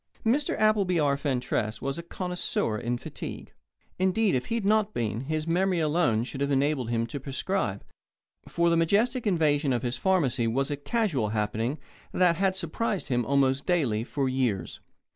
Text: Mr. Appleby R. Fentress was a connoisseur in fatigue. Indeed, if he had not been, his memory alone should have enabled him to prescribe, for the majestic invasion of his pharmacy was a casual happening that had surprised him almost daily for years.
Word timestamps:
Mr. 0.25 0.57
Appleby 0.59 0.99
R. 0.99 1.15
Fentress 1.15 1.79
was 1.79 1.99
a 1.99 2.01
connoisseur 2.01 2.75
in 2.75 2.97
fatigue. 2.97 3.53
Indeed, 3.99 4.33
if 4.33 4.47
he 4.47 4.55
had 4.55 4.65
not 4.65 4.95
been, 4.95 5.25
his 5.25 5.45
memory 5.45 5.79
alone 5.79 6.23
should 6.23 6.41
have 6.41 6.49
enabled 6.49 6.89
him 6.89 7.05
to 7.05 7.19
prescribe, 7.19 7.83
for 8.47 8.71
the 8.71 8.77
majestic 8.77 9.27
invasion 9.27 9.71
of 9.71 9.83
his 9.83 9.97
pharmacy 9.97 10.47
was 10.47 10.71
a 10.71 10.75
casual 10.75 11.29
happening 11.29 11.77
that 12.13 12.37
had 12.37 12.55
surprised 12.55 13.09
him 13.09 13.23
almost 13.27 13.67
daily 13.67 14.03
for 14.03 14.27
years. 14.27 14.79